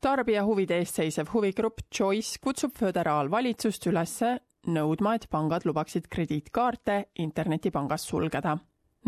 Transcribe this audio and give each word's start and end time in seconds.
tarbija 0.00 0.44
huvide 0.44 0.78
eest 0.80 0.96
seisev 0.96 1.28
huvigrupp 1.34 1.80
Choice 1.92 2.40
kutsub 2.40 2.72
föderaalvalitsust 2.78 3.86
üles 3.90 4.16
nõudma, 4.68 5.14
et 5.16 5.26
pangad 5.30 5.66
lubaksid 5.68 6.08
krediitkaarte 6.08 7.04
internetipangast 7.20 8.08
sulgeda. 8.08 8.56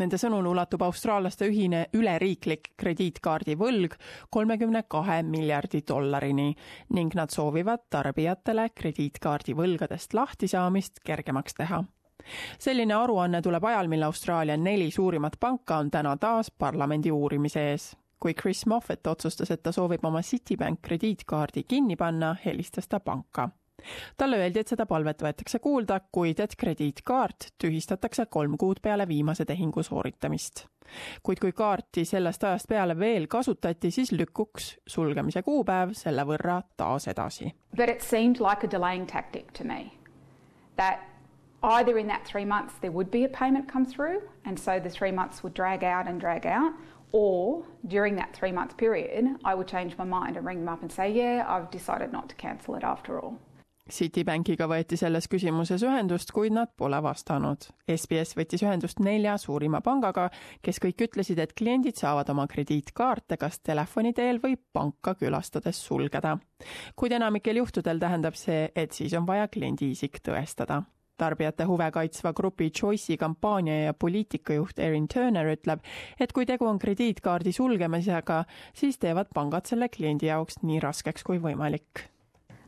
Nende 0.00 0.16
sõnul 0.16 0.46
ulatub 0.48 0.82
austraallaste 0.86 1.48
ühine 1.50 1.82
üleriiklik 1.92 2.70
krediitkaardivõlg 2.80 3.96
kolmekümne 4.32 4.84
kahe 4.88 5.18
miljardi 5.22 5.82
dollarini 5.88 6.54
ning 6.96 7.16
nad 7.16 7.32
soovivad 7.32 7.84
tarbijatele 7.92 8.70
krediitkaardivõlgadest 8.74 10.16
lahtisaamist 10.16 11.02
kergemaks 11.04 11.60
teha 11.60 11.82
selline 12.58 12.94
aruanne 12.94 13.40
tuleb 13.42 13.64
ajal, 13.66 13.88
mil 13.90 14.04
Austraalia 14.06 14.56
neli 14.56 14.90
suurimat 14.94 15.36
panka 15.40 15.80
on 15.82 15.90
täna 15.90 16.14
taas 16.16 16.52
parlamendi 16.54 17.10
uurimise 17.10 17.64
ees 17.72 17.88
kui 18.22 18.34
Chris 18.34 18.66
Moffett 18.66 19.06
otsustas, 19.06 19.50
et 19.50 19.62
ta 19.62 19.72
soovib 19.74 20.04
oma 20.06 20.22
Citibank 20.22 20.78
krediitkaardi 20.82 21.64
kinni 21.68 21.96
panna, 21.96 22.36
helistas 22.44 22.88
ta 22.88 23.00
panka. 23.00 23.48
talle 24.16 24.36
öeldi, 24.38 24.60
et 24.62 24.68
seda 24.70 24.84
palvet 24.86 25.22
võetakse 25.24 25.58
kuulda, 25.58 25.96
kuid 26.14 26.38
et 26.40 26.52
krediitkaart 26.56 27.48
tühistatakse 27.58 28.26
kolm 28.30 28.54
kuud 28.58 28.78
peale 28.82 29.08
viimase 29.08 29.44
tehingu 29.44 29.82
sooritamist. 29.82 30.66
kuid 31.22 31.40
kui 31.40 31.52
kaarti 31.52 32.04
sellest 32.04 32.44
ajast 32.44 32.68
peale 32.68 32.98
veel 32.98 33.26
kasutati, 33.26 33.90
siis 33.90 34.12
lükkuks 34.12 34.76
sulgemise 34.86 35.42
kuupäev 35.42 35.96
selle 35.98 36.22
võrra 36.22 36.62
taas 36.76 37.08
edasi. 37.08 37.54
But 37.76 37.88
it 37.88 38.02
seemed 38.02 38.38
like 38.40 38.66
a 38.66 38.70
delaying 38.70 39.06
tactic 39.06 39.52
to 39.52 39.64
me 39.64 39.92
that 40.76 41.00
either 41.62 41.98
in 41.98 42.06
that 42.06 42.24
three 42.24 42.44
months 42.44 42.74
there 42.80 42.92
would 42.92 43.10
be 43.10 43.24
a 43.24 43.28
payment 43.28 43.72
come 43.72 43.86
through 43.86 44.22
and 44.44 44.58
so 44.58 44.78
the 44.80 44.90
three 44.90 45.12
months 45.12 45.42
would 45.42 45.54
drag 45.54 45.82
out 45.82 46.06
and 46.06 46.20
drag 46.20 46.46
out 46.46 46.72
Or 47.12 47.64
during 47.86 48.16
that 48.16 48.32
three 48.32 48.52
month 48.52 48.76
period, 48.76 49.36
I 49.44 49.54
would 49.54 49.68
change 49.68 49.96
my 49.98 50.04
mind 50.04 50.36
and 50.36 50.46
ring 50.46 50.64
them 50.64 50.68
up 50.68 50.82
and 50.82 50.90
say, 50.90 51.12
yeah, 51.12 51.44
I've 51.46 51.70
decided 51.70 52.12
not 52.12 52.28
to 52.30 52.34
cancel 52.36 52.74
it 52.74 52.84
after 52.84 53.20
all. 53.20 53.38
Citibankiga 53.90 54.68
võeti 54.70 54.94
selles 54.96 55.26
küsimuses 55.26 55.82
ühendust, 55.82 56.30
kuid 56.32 56.54
nad 56.54 56.70
pole 56.78 57.00
vastanud. 57.02 57.66
SBS 57.90 58.36
võttis 58.38 58.62
ühendust 58.62 59.02
nelja 59.02 59.34
suurima 59.42 59.80
pangaga, 59.82 60.28
kes 60.62 60.78
kõik 60.80 61.02
ütlesid, 61.08 61.42
et 61.42 61.52
kliendid 61.58 61.98
saavad 61.98 62.30
oma 62.30 62.46
krediitkaarte 62.46 63.36
kas 63.42 63.58
telefoni 63.58 64.14
teel 64.14 64.38
või 64.40 64.54
panka 64.56 65.16
külastades 65.18 65.82
sulgeda. 65.82 66.38
kuid 66.96 67.12
enamikel 67.12 67.58
juhtudel 67.58 67.98
tähendab 67.98 68.38
see, 68.38 68.70
et 68.76 68.92
siis 68.92 69.12
on 69.18 69.26
vaja 69.26 69.48
kliendi 69.48 69.90
isik 69.90 70.22
tõestada 70.22 70.84
tarbijate 71.22 71.66
huve 71.68 71.88
kaitsva 71.94 72.32
grupi 72.36 72.70
Choice'i 72.70 73.16
kampaania 73.16 73.84
ja 73.84 73.94
poliitikajuht 73.94 74.78
Erin 74.82 75.08
Turner 75.08 75.52
ütleb, 75.54 75.82
et 76.20 76.32
kui 76.34 76.46
tegu 76.48 76.66
on 76.66 76.80
krediitkaardi 76.82 77.52
sulgemisega, 77.54 78.42
siis 78.74 78.98
teevad 78.98 79.30
pangad 79.34 79.70
selle 79.70 79.88
kliendi 79.92 80.30
jaoks 80.30 80.62
nii 80.62 80.80
raskeks 80.82 81.26
kui 81.28 81.38
võimalik. 81.42 82.08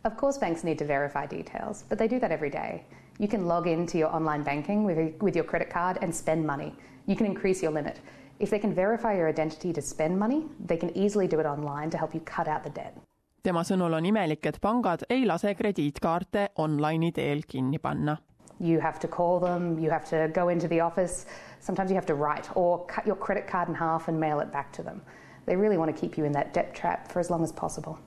Of 0.05 0.19
course 0.21 0.39
banks 0.41 0.65
need 0.65 0.79
to 0.79 0.87
verify 0.87 1.25
details, 1.27 1.83
but 1.89 1.99
they 1.99 2.09
do 2.09 2.21
that 2.21 2.31
every 2.31 2.51
day. 2.51 2.85
You 3.19 3.29
can 3.29 3.49
log 3.49 3.67
into 3.67 3.99
your 3.99 4.15
online 4.15 4.45
banking 4.45 4.85
with, 4.85 4.99
with 5.23 5.37
your 5.37 5.47
credit 5.47 5.71
card 5.73 5.99
and 6.03 6.15
spend 6.15 6.47
money. 6.47 6.75
You 7.07 7.17
can 7.17 7.27
increase 7.27 7.63
your 7.63 7.73
limit. 7.73 8.01
If 8.41 8.51
they 8.51 8.59
can 8.59 8.75
verify 8.75 9.15
your 9.17 9.29
identity 9.29 9.73
to 9.73 9.81
spend 9.81 10.19
money, 10.19 10.45
they 10.67 10.77
can 10.77 10.91
easily 10.97 11.29
do 11.29 11.41
it 11.41 11.47
online 11.47 11.91
to 11.91 11.99
help 11.99 12.15
you 12.15 12.21
cut 12.21 12.49
out 12.49 12.65
the 12.65 12.71
debt. 12.71 12.95
tema 13.45 13.61
sõnul 13.61 13.93
on 13.93 14.07
imelik, 14.09 14.47
et 14.49 14.57
pangad 14.61 15.03
ei 15.13 15.27
lase 15.29 15.53
krediitkaarte 15.55 16.47
online'i 16.65 17.13
teel 17.13 17.43
kinni 17.49 17.79
panna 17.79 18.17
You 18.61 18.81
have 18.81 18.99
to 19.01 19.09
call 19.09 19.41
them, 19.41 19.79
you 19.79 19.91
have 19.91 20.09
to 20.11 20.31
go 20.33 20.49
into 20.49 20.69
the 20.69 20.81
office, 20.81 21.27
sometimes 21.61 21.91
you 21.91 21.97
have 21.97 22.07
to 22.07 22.15
write 22.15 22.49
or 22.55 22.85
cut 22.87 23.07
your 23.07 23.17
credit 23.17 23.47
card 23.47 23.69
in 23.69 23.75
half 23.75 24.09
and 24.09 24.19
mail 24.19 24.41
it 24.41 24.53
back 24.53 24.73
to 24.73 24.83
them. 24.83 25.03
They 25.47 25.57
really 25.57 25.77
want 25.77 25.95
to 25.95 26.01
keep 26.01 26.17
you 26.17 26.25
in 26.25 26.33
that 26.33 26.55
debt 26.55 26.75
trap 26.75 27.11
for 27.11 27.21
as 27.21 27.31
long 27.31 27.43
as 27.43 27.53
possible. 27.53 27.99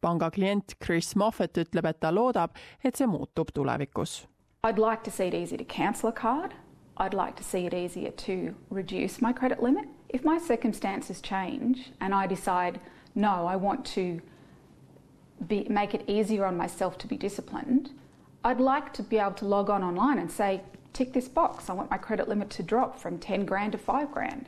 panga 0.00 0.30
klient 0.30 0.74
Chris 0.78 1.14
Moffett 1.14 1.56
ütleb, 1.58 1.86
et 1.86 2.00
ta 2.00 2.10
loodab, 2.12 2.50
et 2.84 2.96
see 2.96 3.06
muutub 3.06 3.50
tulevikus. 3.52 4.26
I'd 4.62 4.78
like 4.78 5.02
to 5.04 5.10
see 5.10 5.24
it 5.24 5.34
easy 5.34 5.56
to 5.56 5.64
cancel 5.64 6.08
a 6.08 6.12
card. 6.12 6.54
I'd 6.96 7.14
like 7.14 7.36
to 7.36 7.44
see 7.44 7.66
it 7.66 7.74
easier 7.74 8.10
to 8.10 8.54
reduce 8.70 9.20
my 9.20 9.32
credit 9.32 9.62
limit. 9.62 9.86
If 10.08 10.24
my 10.24 10.38
circumstances 10.38 11.20
change 11.20 11.92
and 12.00 12.14
I 12.14 12.26
decide, 12.26 12.80
no, 13.14 13.46
I 13.46 13.56
want 13.56 13.84
to 13.96 14.20
be, 15.46 15.66
make 15.68 15.92
it 15.94 16.04
easier 16.06 16.46
on 16.46 16.56
myself 16.56 16.96
to 16.98 17.06
be 17.06 17.16
disciplined, 17.16 17.90
I'd 18.46 18.60
like 18.60 18.92
to 18.92 19.02
be 19.02 19.18
able 19.18 19.34
to 19.34 19.48
log 19.48 19.70
on 19.70 19.82
online 19.82 20.20
and 20.20 20.30
say, 20.30 20.60
tick 20.92 21.12
this 21.12 21.28
box, 21.28 21.68
I 21.68 21.72
want 21.72 21.90
my 21.90 21.98
credit 21.98 22.28
limit 22.28 22.48
to 22.50 22.62
drop 22.62 22.96
from 22.98 23.18
ten 23.18 23.46
grand 23.46 23.72
to 23.72 23.78
five 23.78 24.06
grand. 24.12 24.46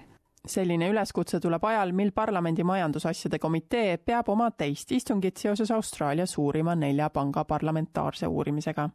selline 0.48 0.86
üleskutse 0.88 1.40
tuleb 1.40 1.64
ajal, 1.64 1.90
mil 1.92 2.10
parlamendi 2.14 2.64
majandusasjade 2.64 3.38
komitee 3.38 3.96
peab 3.96 4.28
oma 4.28 4.50
teist 4.50 4.92
istungit 4.92 5.36
seoses 5.36 5.70
Austraalia 5.70 6.26
suurima 6.26 6.74
nelja 6.74 7.10
panga 7.10 7.44
parlamentaarse 7.44 8.26
uurimisega. 8.26 8.88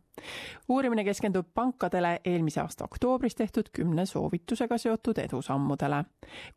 uurimine 0.70 1.04
keskendub 1.04 1.48
pankadele 1.54 2.20
eelmise 2.26 2.62
aasta 2.62 2.84
oktoobris 2.84 3.36
tehtud 3.36 3.70
kümne 3.74 4.06
soovitusega 4.06 4.78
seotud 4.78 5.18
edusammudele. 5.18 6.04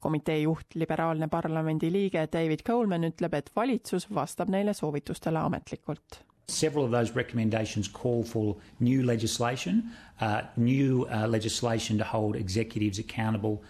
komitee 0.01 0.39
juht, 0.39 0.67
liberaalne 0.75 1.29
parlamendi 1.29 1.93
liige 1.93 2.29
David 2.33 2.63
Coleman 2.67 3.05
ütleb, 3.05 3.35
et 3.35 3.51
valitsus 3.57 4.15
vastab 4.15 4.49
neile 4.49 4.75
soovitustele 4.75 5.39
ametlikult 5.39 6.23
Several 6.49 6.85
of 6.85 6.93
those 6.93 7.11
recommendations 7.11 7.89
call 7.89 8.23
for 8.23 8.57
new 8.79 9.03
legislation, 9.03 9.91
uh, 10.21 10.43
new 10.57 11.07
uh, 11.13 11.27
legislation 11.27 11.99
to 11.99 12.05
hold 12.05 12.37
executives 12.37 13.01
accountable 13.01 13.63